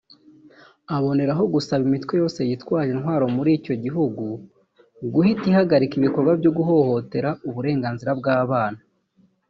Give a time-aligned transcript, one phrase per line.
[0.95, 4.23] aboneraho gusaba imitwe yose yitwaje intwaro muri icyo gihugu
[5.13, 8.79] guhita ihagarika ibikorwa byo guhohotera uburenganzira bw’abana